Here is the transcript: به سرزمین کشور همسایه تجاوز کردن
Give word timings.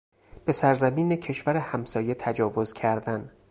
به 0.45 0.51
سرزمین 0.51 1.15
کشور 1.15 1.57
همسایه 1.57 2.15
تجاوز 2.15 2.73
کردن 2.73 3.31